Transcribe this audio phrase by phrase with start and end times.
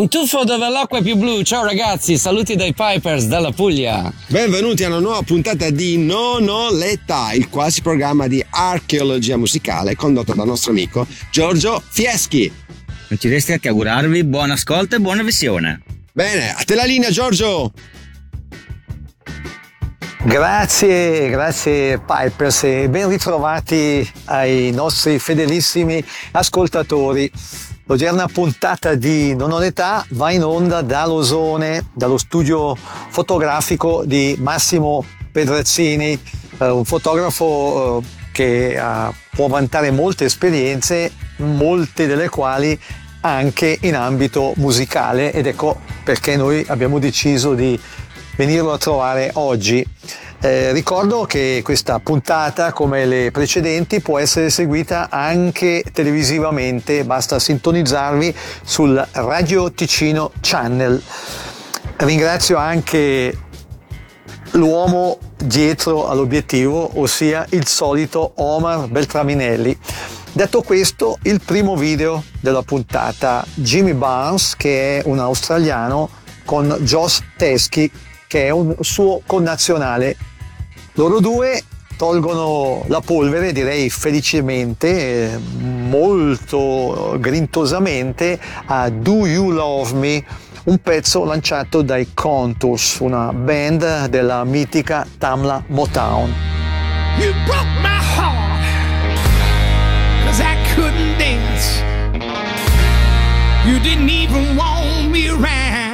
[0.00, 1.42] Un tuffo dove l'acqua è più blu.
[1.42, 4.10] Ciao ragazzi, saluti dai Pipers dalla Puglia.
[4.28, 9.96] Benvenuti a una nuova puntata di Non ho l'età, il quasi programma di archeologia musicale
[9.96, 12.50] condotto dal nostro amico Giorgio Fieschi.
[13.08, 15.82] Non ci resta che augurarvi buon ascolto e buona visione.
[16.14, 17.70] Bene, a te la linea Giorgio.
[20.24, 27.30] Grazie, grazie Pipers e ben ritrovati ai nostri fedelissimi ascoltatori.
[27.90, 34.36] L'odierna puntata di Non ho età va in onda da Losone, dallo studio fotografico di
[34.38, 36.16] Massimo Pedrazzini,
[36.58, 42.78] eh, un fotografo eh, che eh, può vantare molte esperienze, molte delle quali
[43.22, 47.76] anche in ambito musicale ed ecco perché noi abbiamo deciso di
[48.36, 49.84] venirlo a trovare oggi.
[50.42, 58.34] Eh, ricordo che questa puntata, come le precedenti, può essere seguita anche televisivamente, basta sintonizzarvi
[58.62, 61.02] sul Radio Ticino Channel.
[61.98, 63.38] Ringrazio anche
[64.52, 69.78] l'uomo dietro all'obiettivo, ossia il solito Omar Beltraminelli.
[70.32, 76.08] Detto questo, il primo video della puntata, Jimmy Barnes, che è un australiano,
[76.46, 77.92] con Josh Teschi,
[78.26, 80.16] che è un suo connazionale
[80.94, 81.62] loro due
[81.96, 90.24] tolgono la polvere, direi felicemente, molto grintosamente, a Do You Love Me,
[90.64, 96.32] un pezzo lanciato dai Contours, una band della mitica Tamla Motown.
[97.18, 98.64] You broke my heart,
[100.24, 101.82] cause I couldn't dance.
[103.66, 105.89] You didn't even want me around.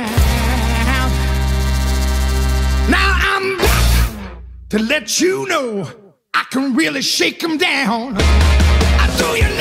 [4.70, 5.88] To let you know
[6.34, 8.16] I can really shake them down.
[8.18, 9.55] I do you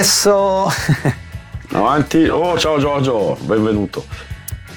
[0.00, 0.72] Permesso.
[1.72, 2.26] Avanti.
[2.26, 4.06] Oh, ciao Giorgio, benvenuto.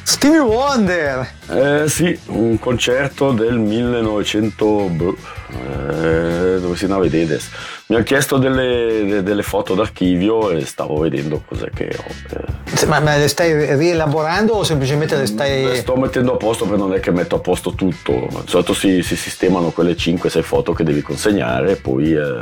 [0.03, 1.25] Stevie Wonder.
[1.49, 4.65] Eh sì, un concerto del 1900...
[4.65, 5.15] boh,
[5.49, 7.51] eh, dove si andava a vedere adesso.
[7.85, 12.35] Mi ha chiesto delle, de- delle foto d'archivio e stavo vedendo cos'è che ho.
[12.81, 12.85] eh.
[12.87, 15.63] Ma, ma le stai rielaborando o semplicemente le stai...
[15.63, 18.27] Le sto mettendo a posto perché non è che metto a posto tutto.
[18.29, 22.39] Di solito si, si sistemano quelle 5-6 foto che devi consegnare e poi eh,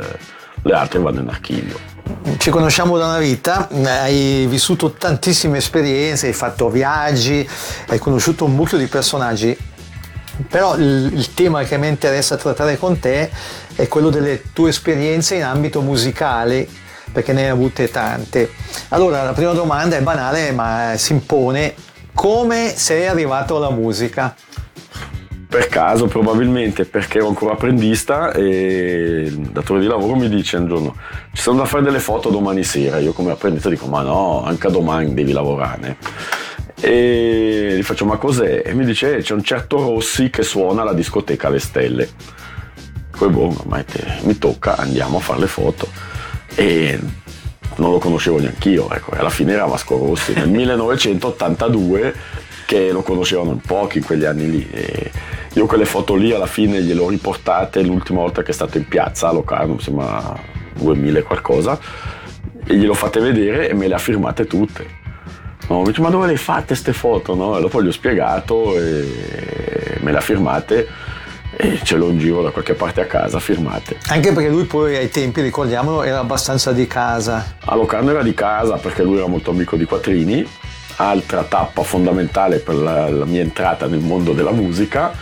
[0.64, 1.91] le altre vanno in archivio.
[2.36, 7.48] Ci conosciamo da una vita, hai vissuto tantissime esperienze, hai fatto viaggi,
[7.88, 9.56] hai conosciuto un mucchio di personaggi,
[10.48, 13.30] però il, tema che mi interessa trattare con te
[13.74, 16.66] è quello delle tue esperienze in ambito musicale,
[17.12, 18.50] perché ne hai avute tante.
[18.88, 21.74] Allora, la prima domanda è banale, ma si impone.
[22.14, 24.34] Come sei arrivato alla musica?
[25.52, 30.66] Per caso probabilmente perché ero ancora apprendista e il datore di lavoro mi dice un
[30.66, 30.96] giorno
[31.34, 32.98] ci sono da fare delle foto domani sera.
[33.00, 35.98] Io come apprendista dico ma no, anche domani devi lavorare.
[36.80, 38.62] E gli faccio ma cos'è?
[38.64, 42.08] E mi dice "Eh, c'è un certo Rossi che suona alla discoteca Le Stelle.
[43.14, 45.86] Poi boh, ma te- mi tocca, andiamo a fare le foto.
[46.54, 46.98] E
[47.76, 52.14] non lo conoscevo neanche io, ecco, e alla fine era Vasco Rossi nel 1982
[52.72, 54.66] che lo conoscevano in pochi in quegli anni lì.
[54.70, 55.10] E
[55.52, 58.88] io quelle foto lì alla fine gliele ho riportate l'ultima volta che è stato in
[58.88, 60.34] piazza a Locarno, mi sembra
[60.78, 61.78] 2000 e qualcosa,
[62.66, 65.00] e glielo fate vedere e me le ha firmate tutte.
[65.68, 67.34] No, mi dice, ma dove le hai fatte queste foto?
[67.34, 67.58] No?
[67.58, 70.88] E dopo gli ho spiegato e me le ha firmate
[71.54, 73.98] e ce l'ho in giro da qualche parte a casa firmate.
[74.08, 77.56] Anche perché lui poi ai tempi, ricordiamolo, era abbastanza di casa.
[77.66, 80.48] A Locarno era di casa perché lui era molto amico di Quattrini,
[80.96, 85.12] altra tappa fondamentale per la, la mia entrata nel mondo della musica,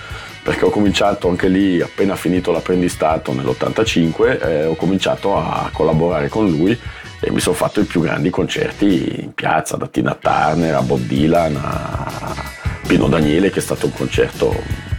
[0.42, 6.48] perché ho cominciato anche lì, appena finito l'apprendistato nell'85, eh, ho cominciato a collaborare con
[6.48, 6.78] lui
[7.20, 11.00] e mi sono fatto i più grandi concerti in piazza, da Tina Turner a Bob
[11.00, 12.34] Dylan a
[12.86, 14.54] Pino Daniele, che è stato un concerto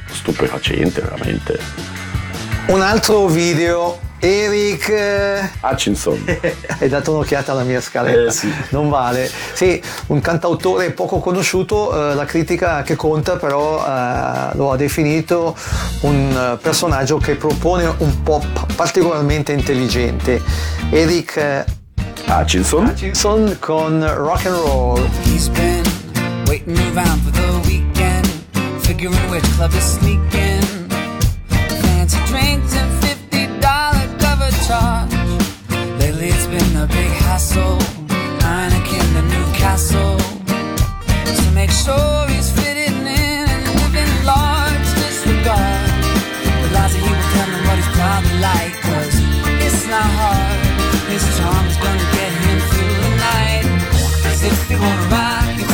[0.05, 1.59] stupefacente veramente.
[2.67, 4.87] Un altro video, Eric...
[4.89, 6.23] eh, Hutchinson.
[6.79, 8.53] Hai dato un'occhiata alla mia scaletta, Eh, sì.
[8.69, 9.29] non vale.
[9.53, 15.55] Sì, un cantautore poco conosciuto, eh, la critica che conta però eh, lo ha definito
[16.01, 18.45] un eh, personaggio che propone un pop
[18.75, 20.39] particolarmente intelligente.
[20.91, 21.65] Eric eh,
[22.27, 22.85] Hutchinson.
[22.85, 24.99] Hutchinson con rock and roll.
[25.23, 25.83] He's been
[26.45, 28.27] waiting around for the weekend,
[28.81, 30.40] figuring which club is sneaking.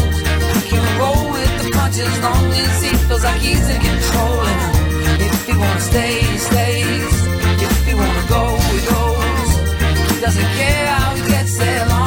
[2.21, 4.41] Don't disease feels like he's in control.
[5.27, 7.15] If he wanna stay, he stays.
[7.65, 9.01] If he wanna go, we go.
[10.21, 12.06] doesn't care how he gets there, long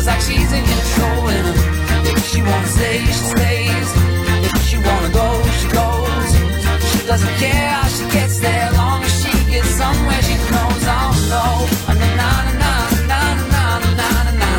[0.00, 1.28] feels like she's in control.
[1.28, 3.90] And if she wanna stay, she stays.
[4.54, 6.30] If she wanna go, she goes.
[6.90, 10.84] She doesn't care how she gets there, long as she gets somewhere she knows.
[10.96, 11.44] Oh no,
[11.88, 12.72] na na na
[13.10, 13.64] na na na
[13.98, 14.52] na na na.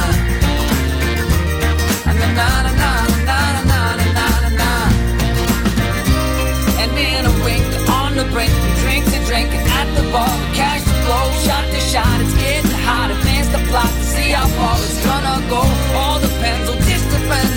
[2.05, 2.91] Na na na
[3.29, 3.39] na na
[3.71, 4.71] na na na.
[6.81, 10.33] And in a wink, on the brink, drink to drink at the bar.
[10.53, 12.17] Cash the flow, shot to shot.
[12.21, 13.09] It's getting hot.
[13.11, 15.10] Advance the plot to see how far it's gonna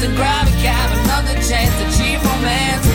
[0.04, 2.86] to grab a cab, another chance to cheap romance.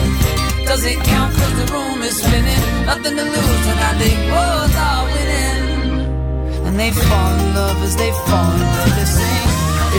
[0.70, 1.34] Does it count?
[1.34, 2.64] Cause the room is spinning.
[2.86, 6.66] Nothing to lose, and I think both are winning.
[6.68, 8.94] And they fall in love as they fall in love.
[8.98, 9.50] They sing.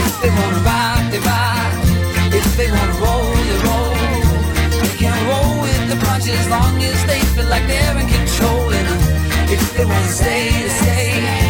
[0.01, 1.73] If they wanna rock, they rock.
[2.39, 3.93] If they wanna roll, they roll.
[4.81, 8.63] They can roll with the punches as long as they feel like they're in control.
[8.79, 8.87] And
[9.51, 11.40] if they wanna stay, they stay.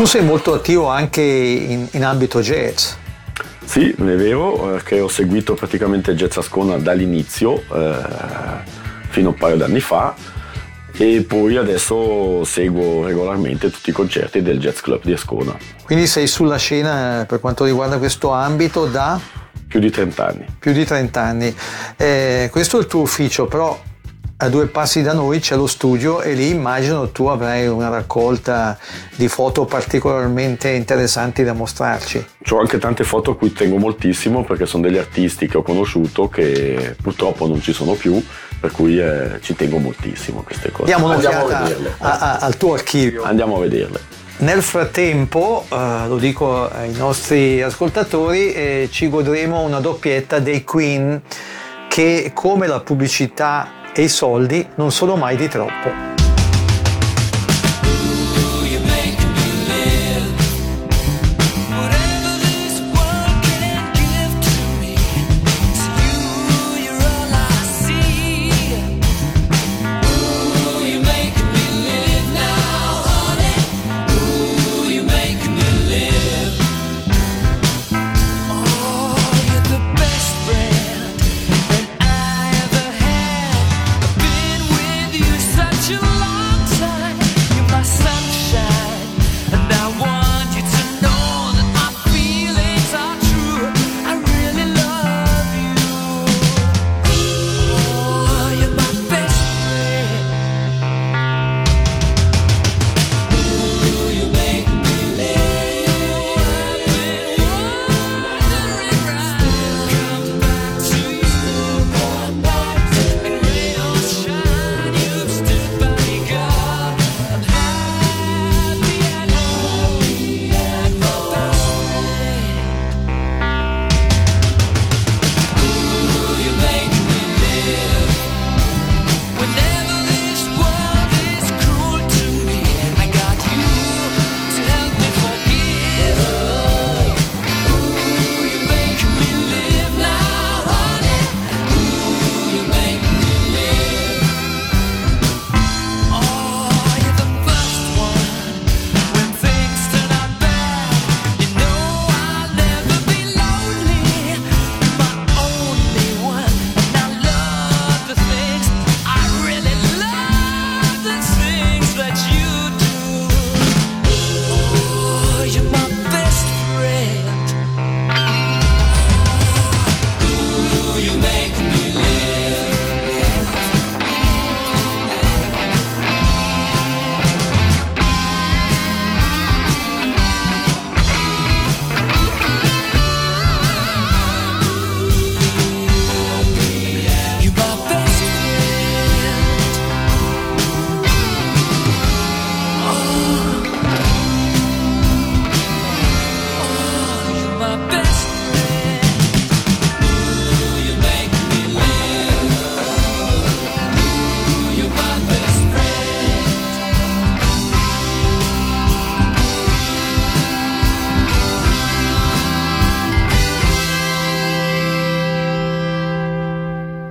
[0.00, 2.92] Tu sei molto attivo anche in, in ambito jazz.
[3.62, 7.96] Sì, è vero, perché eh, ho seguito praticamente Jazz Ascona dall'inizio, eh,
[9.10, 10.14] fino a un paio d'anni fa,
[10.96, 15.54] e poi adesso seguo regolarmente tutti i concerti del Jazz Club di Ascona.
[15.84, 19.20] Quindi sei sulla scena eh, per quanto riguarda questo ambito da?
[19.68, 20.46] Più di 30 anni.
[20.58, 21.54] Più di 30 anni.
[21.98, 23.78] Eh, questo è il tuo ufficio, però
[24.42, 28.78] a due passi da noi c'è lo studio e lì immagino tu avrai una raccolta
[29.14, 32.24] di foto particolarmente interessanti da mostrarci.
[32.48, 36.28] Ho anche tante foto a cui tengo moltissimo perché sono degli artisti che ho conosciuto
[36.28, 38.22] che purtroppo non ci sono più,
[38.58, 40.86] per cui eh, ci tengo moltissimo a queste cose.
[40.86, 41.94] Diamo Andiamo a vederle.
[41.98, 43.24] A, a, al tuo archivio.
[43.24, 44.00] Andiamo a vederle.
[44.38, 51.20] Nel frattempo, eh, lo dico ai nostri ascoltatori, eh, ci godremo una doppietta dei Queen
[51.90, 56.19] che come la pubblicità e i soldi non sono mai di troppo.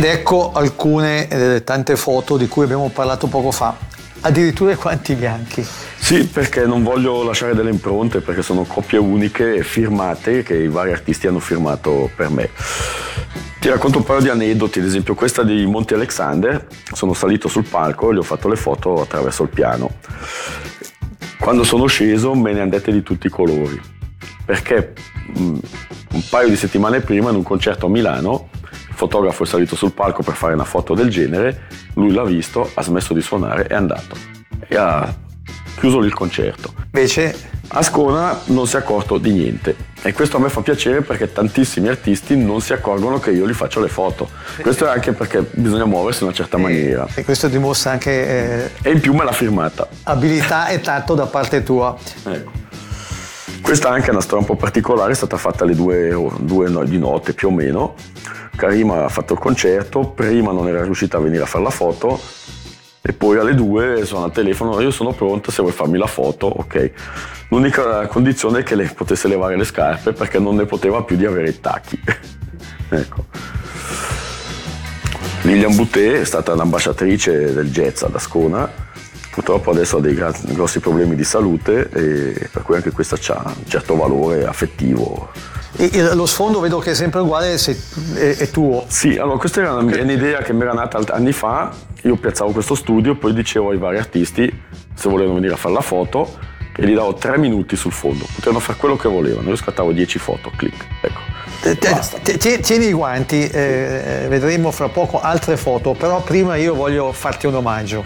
[0.00, 3.76] Ed ecco alcune delle tante foto di cui abbiamo parlato poco fa.
[4.22, 5.62] Addirittura quanti bianchi.
[5.62, 10.92] Sì, perché non voglio lasciare delle impronte, perché sono coppie uniche firmate che i vari
[10.92, 12.48] artisti hanno firmato per me.
[13.60, 17.64] Ti racconto un paio di aneddoti, ad esempio questa di Monte Alexander, sono salito sul
[17.64, 19.96] palco e gli ho fatto le foto attraverso il piano.
[21.38, 23.78] Quando sono sceso me ne andate di tutti i colori,
[24.46, 24.94] perché
[25.34, 25.58] mh,
[26.12, 28.59] un paio di settimane prima in un concerto a Milano il
[29.00, 31.62] fotografo è salito sul palco per fare una foto del genere,
[31.94, 34.14] lui l'ha visto, ha smesso di suonare e è andato.
[34.68, 35.10] E ha
[35.78, 36.74] chiuso lì il concerto.
[36.92, 41.32] Invece Ascona non si è accorto di niente e questo a me fa piacere perché
[41.32, 44.28] tantissimi artisti non si accorgono che io gli faccio le foto.
[44.60, 47.06] Questo è anche perché bisogna muoversi in una certa maniera.
[47.14, 49.88] E questo dimostra anche eh, E in più me l'ha firmata.
[50.02, 51.96] abilità e tatto da parte tua.
[52.26, 52.50] Ecco.
[53.62, 56.84] Questa è anche una storia un po' particolare, è stata fatta alle due, due no-
[56.84, 57.94] di notte più o meno.
[58.56, 62.20] Karima ha fatto il concerto, prima non era riuscita a venire a fare la foto
[63.02, 66.46] e poi alle due sono al telefono, io sono pronta se vuoi farmi la foto,
[66.46, 66.90] ok.
[67.48, 71.24] L'unica condizione è che lei potesse levare le scarpe perché non ne poteva più di
[71.24, 71.98] avere i tacchi.
[72.90, 73.24] ecco.
[75.42, 78.70] Lilian Boutet è stata l'ambasciatrice del jazz ad Ascona,
[79.30, 83.66] purtroppo adesso ha dei grossi problemi di salute e per cui anche questa ha un
[83.66, 85.30] certo valore affettivo.
[85.76, 87.78] E- lo sfondo vedo che è sempre uguale, se-
[88.14, 88.84] è, è tuo.
[88.88, 91.70] Sì, allora questa era una- è un'idea che mi era nata anni fa,
[92.02, 94.62] io piazzavo questo studio, poi dicevo ai vari artisti
[94.94, 96.38] se volevano venire a fare la foto
[96.76, 100.18] e gli davo tre minuti sul fondo, potevano fare quello che volevano, io scattavo 10
[100.18, 101.20] foto, clic, ecco.
[102.60, 107.54] Tieni i guanti, eh, vedremo fra poco altre foto, però prima io voglio farti un
[107.56, 108.02] omaggio.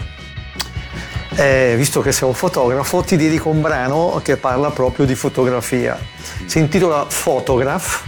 [1.37, 5.99] Eh, visto che sei un fotografo, ti dedico un brano che parla proprio di fotografia.
[6.45, 8.03] Si intitola Photograph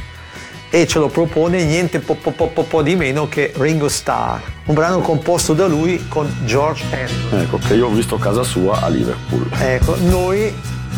[0.69, 4.73] e ce lo propone niente po, po- po- po- di meno che Ringo Starr, un
[4.73, 7.39] brano composto da lui con George Harrison.
[7.41, 9.49] Ecco, che io ho visto casa sua a Liverpool.
[9.59, 10.53] Ecco, noi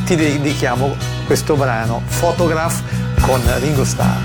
[0.05, 2.81] ti dedichiamo questo brano, Photograph
[3.21, 4.21] con Ringo Starr.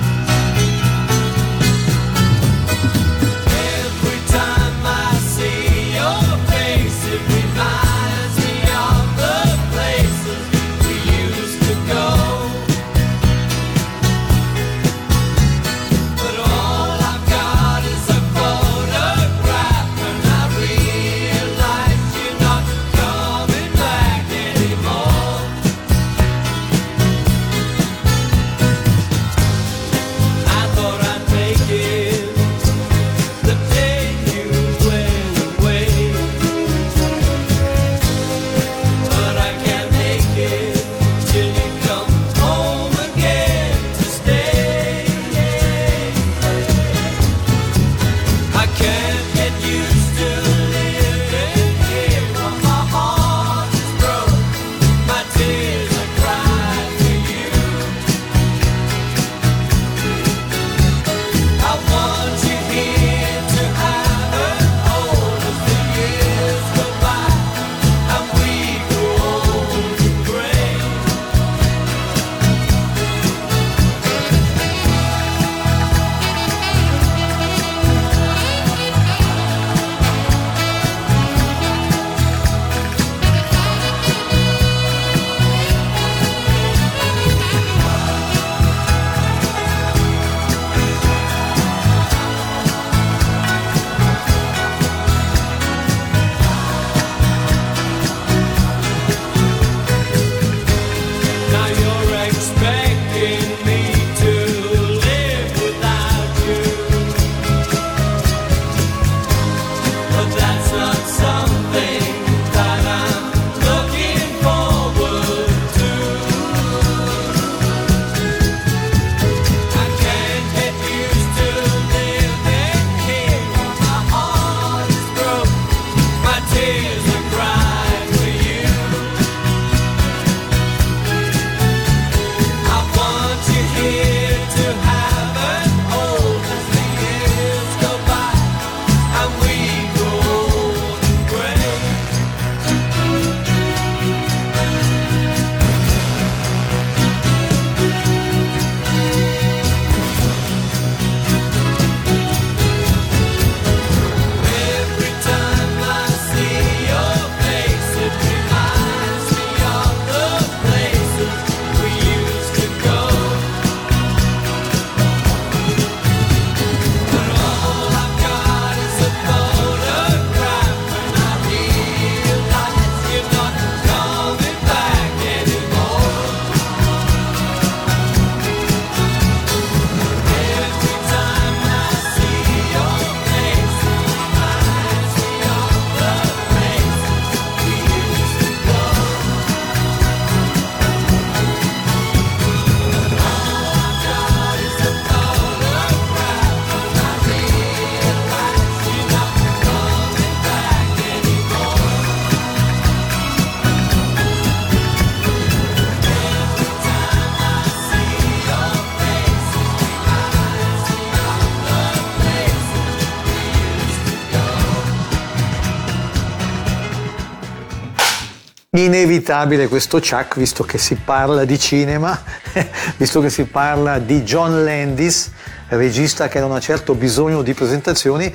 [219.24, 222.20] Inevitabile questo Chuck, visto che si parla di cinema,
[222.98, 225.32] visto che si parla di John Landis,
[225.68, 228.32] regista che non ha certo bisogno di presentazioni,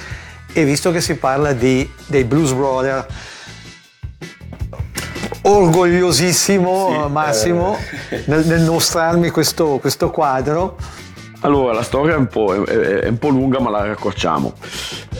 [0.51, 3.05] e visto che si parla di, dei Blues Brothers.
[5.41, 7.77] Orgogliosissimo Sì, Massimo
[8.09, 8.23] eh.
[8.25, 10.75] nel, nel mostrarmi questo, questo quadro.
[11.41, 14.53] Allora, la storia è un po', è- è un po' lunga, ma la raccorciamo.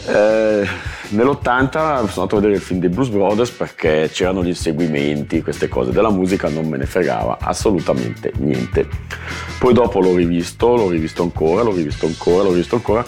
[0.06, 0.68] Eh,
[1.10, 5.68] nell'80 sono andato a vedere il film dei Blues Brothers perché c'erano gli inseguimenti, queste
[5.68, 5.90] cose.
[5.92, 8.88] Della musica non me ne fregava assolutamente niente.
[9.58, 13.04] Poi dopo l'ho rivisto, l'ho rivisto ancora, l'ho rivisto ancora, l'ho rivisto ancora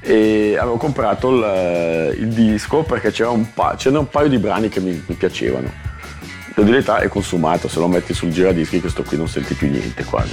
[0.00, 4.68] e avevo comprato il, il disco perché c'era un, pa- c'erano un paio di brani
[4.68, 5.68] che mi, mi piacevano.
[6.54, 10.04] Devo dire è consumato, se lo metti sul giradischi questo qui non senti più niente
[10.04, 10.32] quasi.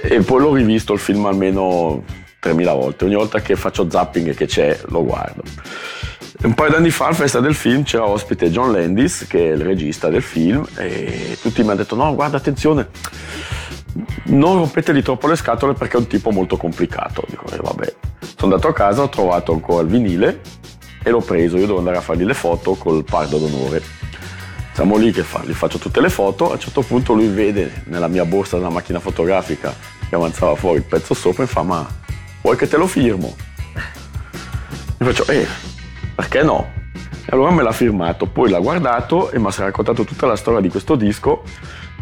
[0.00, 2.04] E poi l'ho rivisto il film almeno
[2.40, 5.42] 3000 volte, ogni volta che faccio zapping che c'è lo guardo.
[6.42, 9.62] Un paio d'anni fa al festa del film c'era ospite John Landis, che è il
[9.62, 12.88] regista del film, e tutti mi hanno detto no, guarda attenzione,
[14.24, 17.24] non rompetegli troppo le scatole perché è un tipo molto complicato.
[17.28, 17.94] Dico, eh, vabbè.
[18.36, 20.40] Sono andato a casa, ho trovato ancora il vinile
[21.02, 23.82] e l'ho preso, io devo andare a fargli le foto col pardo d'onore.
[24.72, 27.82] Siamo lì che fa- gli faccio tutte le foto, a un certo punto lui vede
[27.86, 29.74] nella mia borsa della macchina fotografica
[30.06, 31.86] che avanzava fuori il pezzo sopra e fa ma
[32.42, 33.34] vuoi che te lo firmo?
[34.98, 35.46] Gli faccio eh,
[36.16, 36.72] perché no?
[36.94, 40.60] E allora me l'ha firmato, poi l'ha guardato e mi ha raccontato tutta la storia
[40.60, 41.42] di questo disco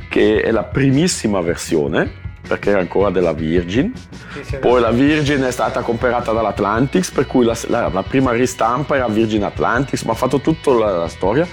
[0.08, 3.92] che è la primissima versione perché era ancora della Virgin.
[4.60, 9.08] Poi la Virgin è stata comprata dall'Atlantics, per cui la, la- la prima ristampa era
[9.08, 11.46] Virgin Atlantics, ma ha fatto tutta la, la storia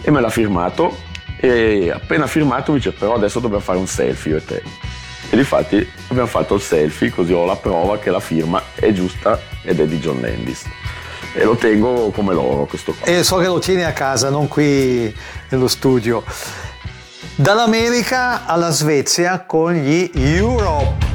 [0.00, 0.96] e me l'ha firmato.
[1.40, 4.62] E appena firmato mi dice però adesso dobbiamo fare un selfie io e te.
[5.30, 9.40] E difatti abbiamo fatto il selfie così ho la prova che la firma è giusta
[9.62, 10.64] ed è di John Landis.
[11.34, 13.06] E lo tengo come loro questo qua.
[13.06, 15.14] E so che lo tieni a casa, non qui
[15.48, 16.22] nello studio.
[17.34, 21.11] Dall'America alla Svezia con gli Europe.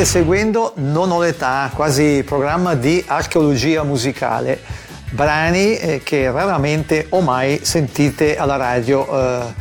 [0.00, 4.58] State seguendo Non ho l'età, quasi programma di archeologia musicale,
[5.10, 9.06] brani eh, che raramente o mai sentite alla radio.
[9.06, 9.54] Eh,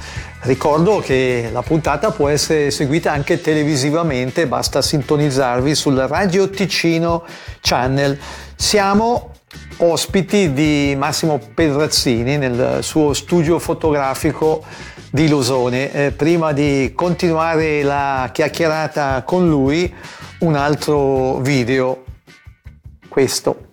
[0.43, 7.25] ricordo che la puntata può essere seguita anche televisivamente, basta sintonizzarvi sul Radio Ticino
[7.59, 8.17] Channel.
[8.55, 9.31] Siamo
[9.77, 14.63] ospiti di Massimo Pedrazzini nel suo studio fotografico
[15.11, 15.91] di Losone.
[15.91, 19.93] Eh, prima di continuare la chiacchierata con lui,
[20.39, 22.03] un altro video,
[23.09, 23.68] questo.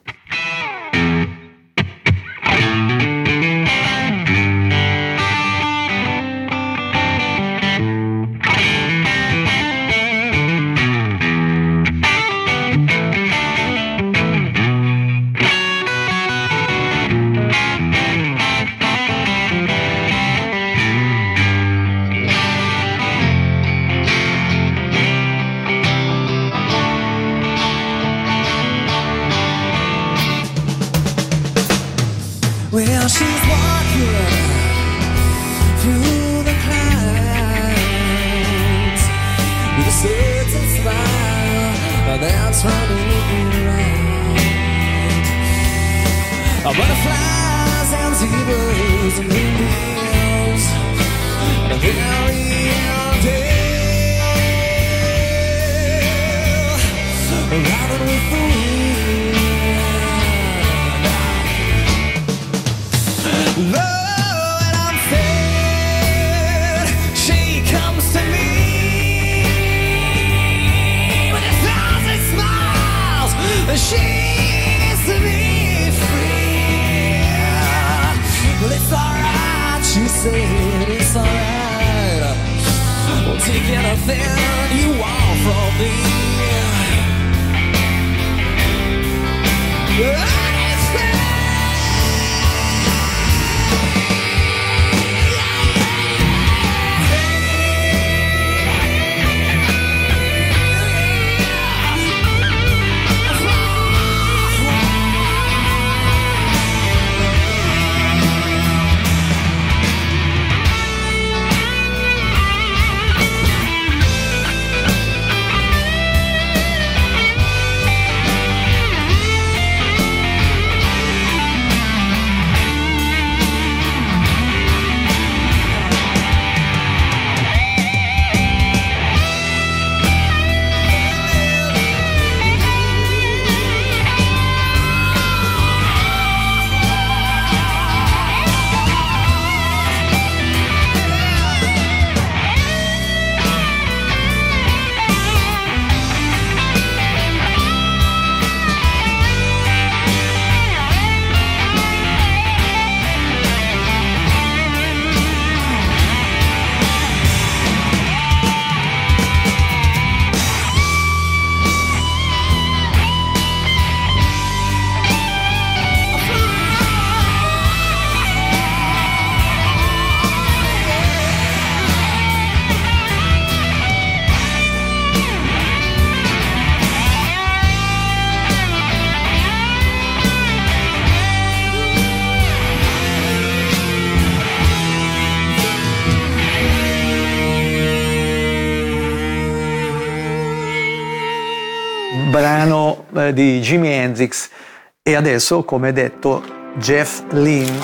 [195.17, 196.42] Adesso, come detto,
[196.79, 197.81] Jeff Lynne,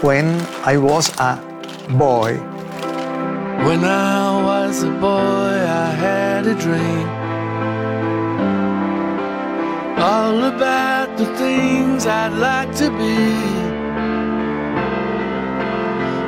[0.00, 1.38] When I Was a
[1.88, 2.38] Boy.
[3.64, 7.08] When I was a boy, I had a dream.
[9.98, 13.76] All about the things I'd like to be.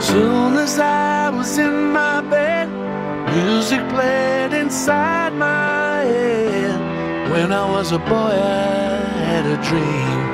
[0.01, 2.68] Soon as I was in my bed,
[3.36, 7.30] music played inside my head.
[7.30, 10.28] When I was a boy, I had a dream.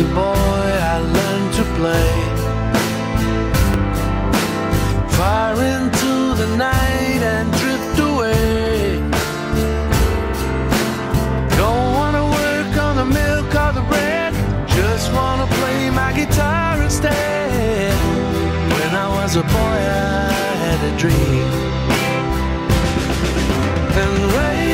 [0.00, 2.12] A boy, I learned to play.
[5.16, 9.00] Fire into the night and drift away.
[11.56, 14.34] Don't wanna work on the milk or the bread.
[14.68, 17.92] Just wanna play my guitar instead.
[18.74, 19.78] When I was a boy,
[20.16, 20.30] I
[20.64, 21.48] had a dream.
[24.02, 24.67] And radio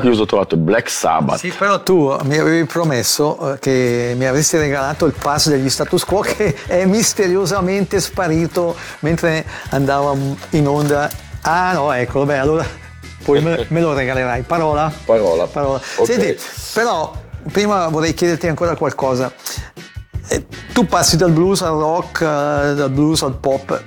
[0.00, 1.38] Che io ho trovato Black Sabbath.
[1.38, 6.04] Sì, però tu mi avevi promesso eh, che mi avresti regalato il pass degli status
[6.04, 11.08] quo che è misteriosamente sparito mentre andavo in onda.
[11.42, 12.66] Ah no, ecco, beh, allora
[13.26, 14.42] poi me, lo regalerai.
[14.42, 14.92] Parola?
[15.04, 15.46] Parola.
[15.46, 15.80] Parola.
[15.96, 16.06] Ok.
[16.06, 16.38] Senti,
[16.72, 17.12] però
[17.50, 19.32] prima vorrei chiederti ancora qualcosa.
[20.28, 23.82] Eh, Tu passi dal blues al rock, eh, dal blues al pop,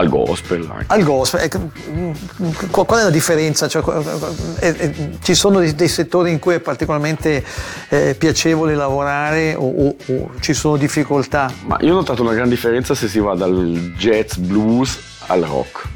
[0.00, 0.84] Al gospel anche.
[0.88, 1.40] al gospel.
[1.42, 3.68] ecco, qual è la differenza?
[3.68, 3.82] Cioè,
[4.60, 7.44] eh, eh, ci sono dei, settori in cui è particolarmente
[7.90, 11.52] eh, piacevole lavorare o, o- o ci sono difficoltà?
[11.66, 15.88] Ma io ho notato una gran differenza se si va dal jazz blues al rock.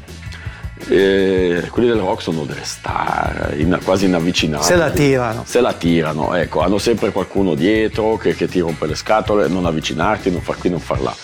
[0.87, 4.67] E quelli del rock sono delle star, in- quasi inavvicinabili.
[4.69, 5.43] Se la tirano.
[5.47, 9.65] Se la tirano, ecco, hanno sempre qualcuno dietro che, che ti rompe le scatole, non
[9.65, 11.15] avvicinarti, non far qui, non far là.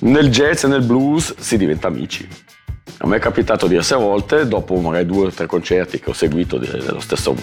[0.00, 2.28] Nel jazz e nel blues si diventa amici.
[2.98, 6.56] A me è capitato diverse volte, dopo magari due o tre concerti che ho seguito
[6.56, 7.34] de- dello stesso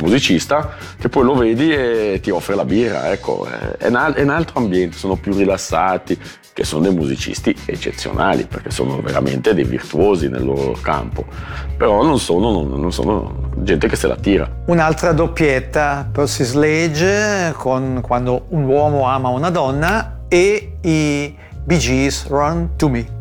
[0.00, 3.94] musicista, che poi lo vedi e ti offre la birra, ecco, è- un
[4.30, 6.18] altro ambiente, sono più rilassati,
[6.52, 11.24] che sono dei musicisti eccezionali, perché sono veramente dei virtuosi nel loro campo,
[11.76, 14.50] però non sono, non sono gente che se la tira.
[14.66, 21.34] Un'altra doppietta, Percy Sledge, con Quando un uomo ama una donna e i
[21.68, 23.19] Gees Run to Me.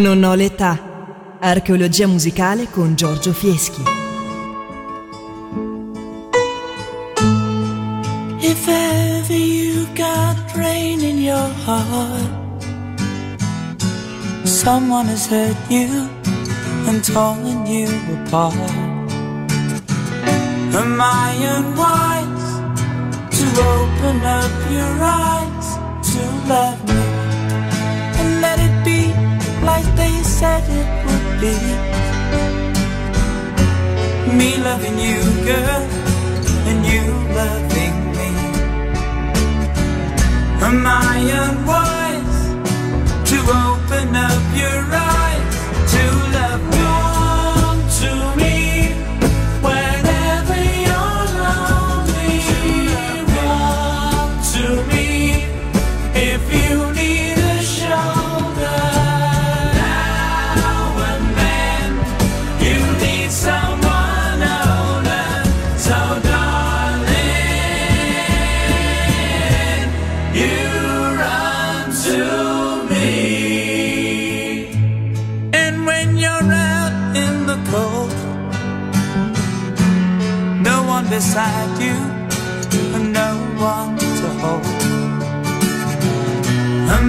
[0.00, 0.78] Non ho l'età.
[1.40, 3.82] Archeologia musicale con Giorgio Fieschi.
[8.40, 12.64] If ever you got rain in your heart,
[14.44, 16.08] someone has hurt you
[16.86, 17.90] and torn you
[18.24, 18.54] apart.
[20.72, 22.62] Am I unwise
[23.36, 25.39] to open up your eyes
[31.40, 31.56] be?
[34.38, 35.84] Me loving you, girl,
[36.68, 37.04] and you
[37.40, 38.30] loving me.
[40.68, 42.42] Am I unwise
[43.30, 45.56] to open up your eyes
[45.92, 46.02] to
[46.36, 46.89] love me?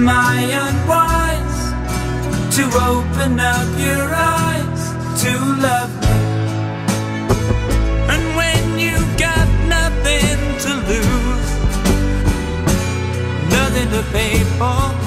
[0.02, 1.62] Am I unwise
[2.56, 4.82] to open up your eyes
[5.22, 5.30] to
[5.62, 6.22] love me?
[8.12, 11.50] And when you got nothing to lose,
[13.52, 15.01] nothing to pay for,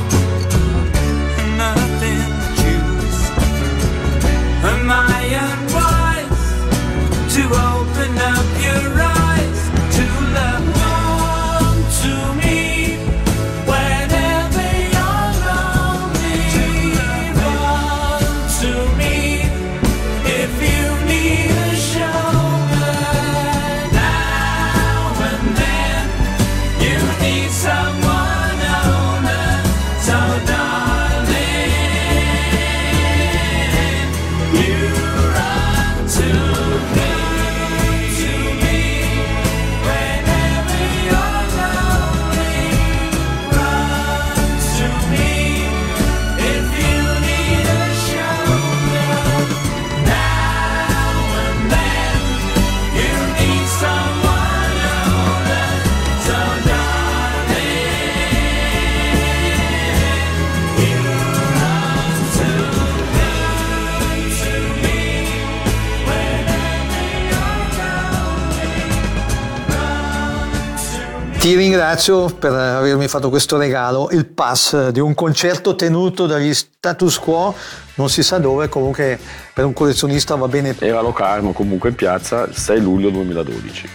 [71.86, 77.54] ringrazio per avermi fatto questo regalo, il pass di un concerto tenuto dagli status quo,
[77.96, 79.20] non si sa dove, comunque
[79.54, 80.76] per un collezionista va bene.
[80.80, 83.90] Era Locarno, comunque in piazza, il 6 luglio 2012.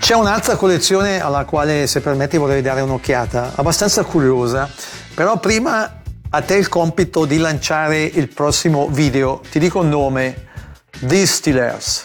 [0.00, 4.66] C'è un'altra collezione alla quale, se permetti, vorrei dare un'occhiata, abbastanza curiosa,
[5.14, 6.00] però prima
[6.30, 9.42] a te il compito di lanciare il prossimo video.
[9.50, 10.46] Ti dico il nome,
[10.98, 12.04] Distillers.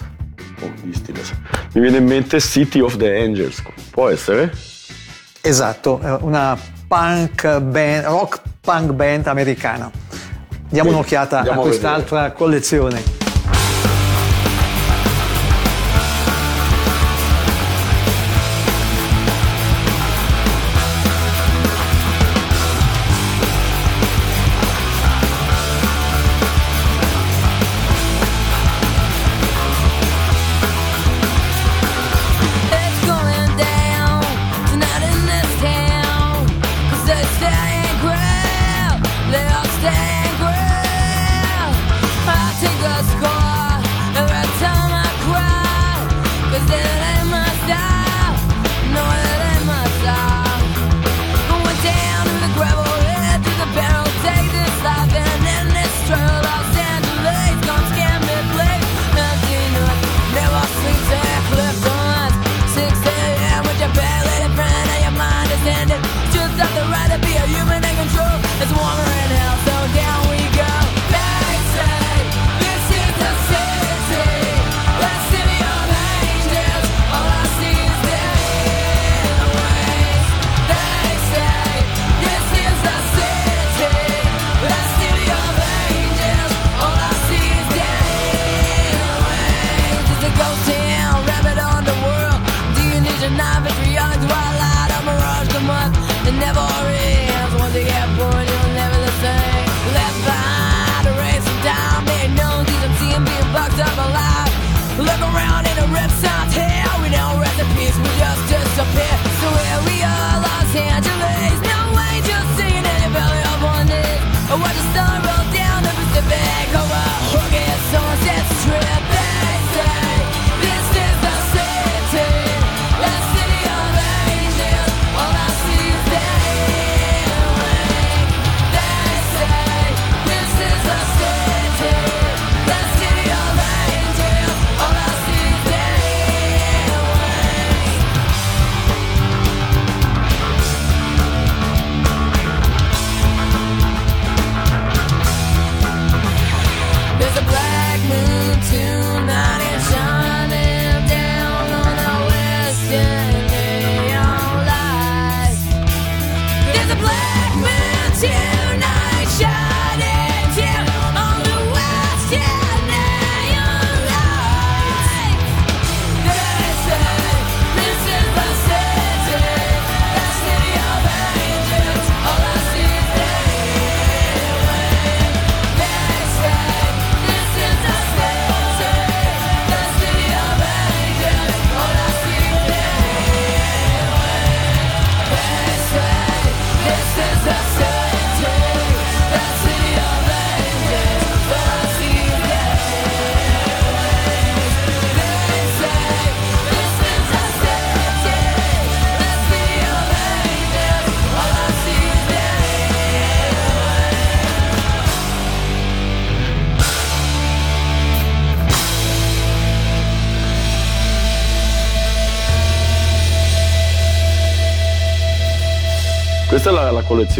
[0.59, 1.32] Oh, Distillers.
[1.76, 4.72] Mi viene in mente City of the Angels, può essere?
[5.46, 9.91] Esatto, una punk band, rock punk band americana.
[10.70, 13.22] Diamo Sì, un'occhiata a a quest'altra collezione.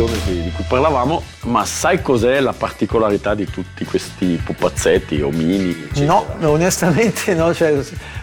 [0.01, 6.05] Che- di cui parlavamo, ma sai cos'è la particolarità di tutti questi pupazzetti, omini, eccetera?
[6.39, 7.77] No, onestamente no, cioè,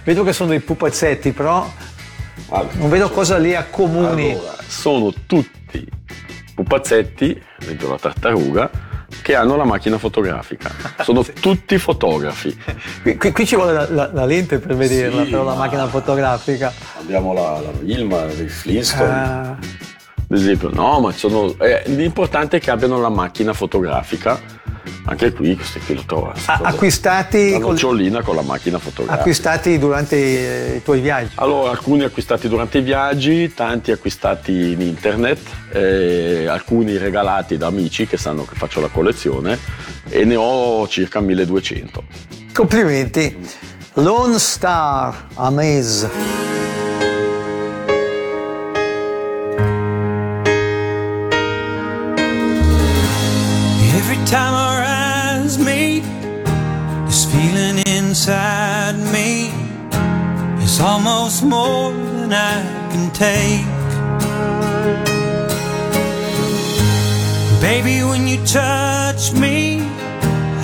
[0.05, 1.69] vedo che sono dei pupazzetti, però
[2.49, 4.33] Allora, non vedo cosa li accomuni.
[4.33, 5.87] Allora, sono tutti
[6.55, 8.71] pupazzetti, vedo la tartaruga,
[9.23, 10.71] che hanno la macchina fotografica.
[11.03, 12.57] Sono tutti fotografi.
[13.03, 15.59] Qui, qui- qui ci vuole la, la- la lente per vederla, Sì, però la ma-
[15.59, 16.73] macchina fotografica.
[16.99, 19.11] Abbiamo la, la Ilma, dei Flintstone.
[19.13, 19.57] Ah,
[20.33, 24.59] Ad esempio, no, ma sono, eh, l'importante è che abbiano la macchina fotografica.
[25.07, 26.33] Anche qui, questi qui lo trovo.
[26.47, 29.19] acquistati, La nocciolina con la macchina fotografica.
[29.19, 31.33] acquistati durante i, i tuoi viaggi.
[31.35, 35.41] Allora, alcuni acquistati durante i viaggi, tanti acquistati in internet,
[35.73, 39.59] eh, alcuni regalati da amici che sanno che faccio la collezione
[40.09, 42.05] e ne ho circa 1200.
[42.55, 43.37] Complimenti.
[43.95, 46.50] Lone Star Amaze.
[60.81, 62.57] Is almost more than I
[62.91, 63.67] can take.
[67.61, 69.83] Baby, when you touch me,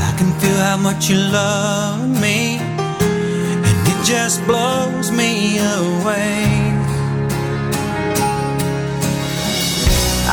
[0.08, 6.44] I can feel how much you love me, and it just blows me away.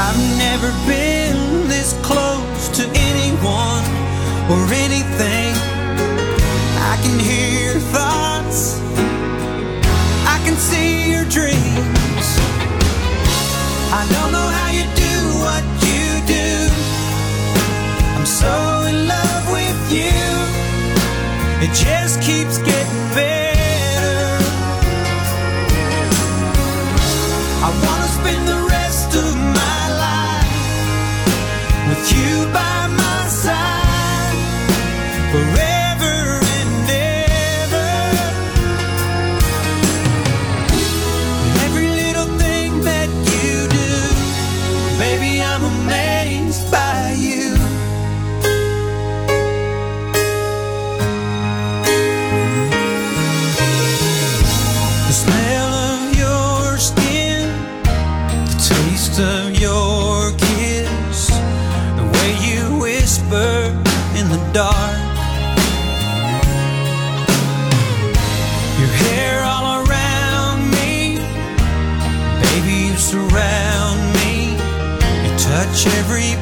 [0.06, 3.86] I've never been this close to anyone
[4.52, 5.54] or anything.
[6.92, 8.33] I can hear your thoughts,
[10.54, 12.28] Can see your dreams.
[13.99, 16.49] I don't know how you do what you do.
[18.14, 18.54] I'm so
[18.86, 20.14] in love with you,
[21.66, 23.03] it just keeps getting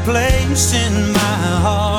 [0.04, 1.20] place in my
[1.64, 1.91] heart.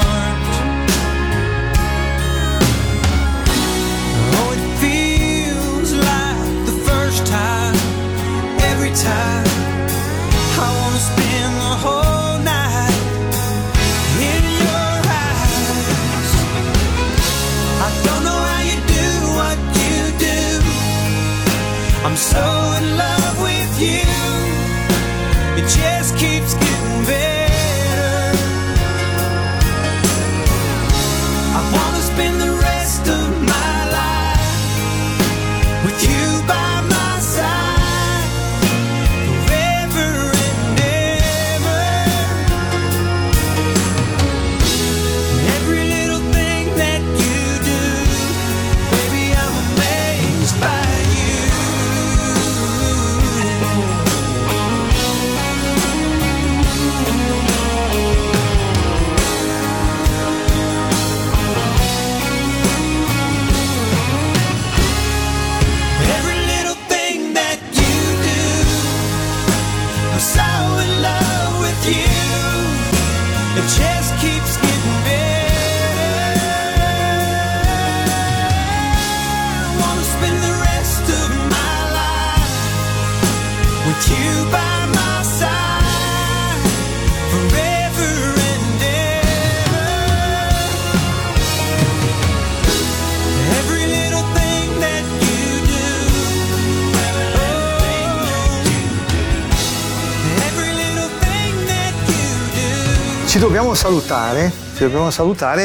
[103.32, 105.62] Ci dobbiamo salutare, ci dobbiamo salutare,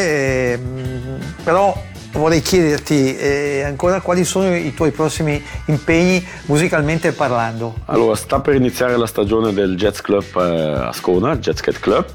[0.53, 1.75] eh, mh, però
[2.13, 7.75] vorrei chiederti eh, ancora quali sono i tuoi prossimi impegni musicalmente parlando.
[7.87, 12.05] Allora, sta per iniziare la stagione del Jazz Club eh, a Scona, Jazz Cat Club,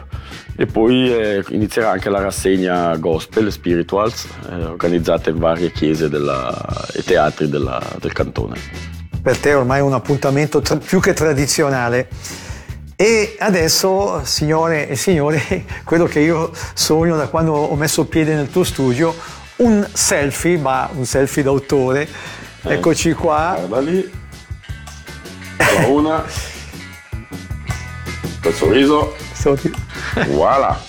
[0.56, 4.26] e poi eh, inizierà anche la rassegna Gospel Spirituals,
[4.64, 8.56] organizzata in varie chiese della- e teatri della- del cantone.
[9.20, 12.08] Per te ormai è un appuntamento tra- più che tradizionale.
[13.02, 18.48] E adesso, signore e signori, quello che io sogno da quando ho messo piede nel
[18.48, 19.12] tuo studio,
[19.56, 22.08] un selfie, ma un selfie d'autore.
[22.62, 23.56] Eccoci qua.
[23.58, 24.08] Guarda lì.
[25.56, 26.22] La una.
[28.40, 29.16] Quel sorriso.
[30.28, 30.80] Voilà.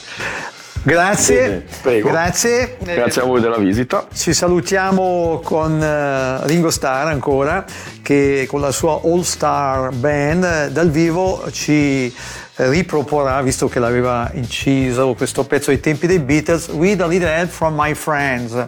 [0.85, 2.77] Grazie, grazie.
[2.83, 4.05] Grazie a voi della visita.
[4.13, 7.63] Ci salutiamo con eh, Ringo Starr ancora,
[8.01, 13.79] che con la sua All Star Band eh, dal vivo ci eh, riproporrà, visto che
[13.79, 18.67] l'aveva inciso questo pezzo ai tempi dei Beatles, With a Little Help from My Friends.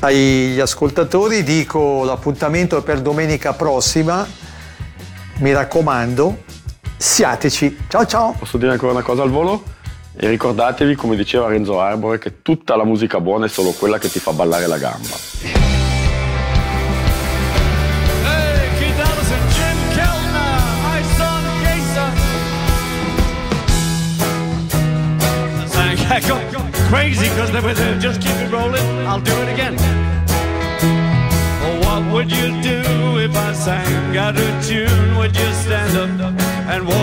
[0.00, 4.26] Agli ascoltatori dico l'appuntamento è per domenica prossima,
[5.40, 6.44] mi raccomando,
[6.96, 7.76] siateci.
[7.88, 8.34] Ciao ciao!
[8.38, 9.76] Posso dire ancora una cosa al volo?
[10.20, 14.10] E ricordatevi, come diceva Renzo Arbore, che tutta la musica buona è solo quella che
[14.10, 15.16] ti fa ballare la gamba.
[26.26, 26.36] Go
[26.88, 27.96] crazy because they were there.
[28.00, 28.82] Just keep it rolling.
[29.06, 29.76] I'll do it again.
[31.62, 32.82] Oh, what would you do
[33.20, 35.16] if I sang out of tune?
[35.16, 36.10] Would you stand up
[36.66, 36.97] and walk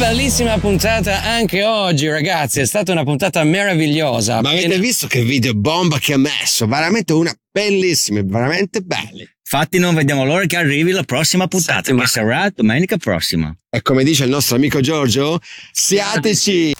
[0.00, 2.60] bellissima puntata anche oggi, ragazzi.
[2.60, 4.40] È stata una puntata meravigliosa.
[4.40, 6.66] Ma avete visto che video bomba che ha messo?
[6.66, 9.28] Veramente una bellissima, veramente belli.
[9.42, 13.54] Infatti non vediamo l'ora che arrivi la prossima puntata, che sarà domenica prossima.
[13.68, 15.38] E come dice il nostro amico Giorgio,
[15.70, 16.72] siateci!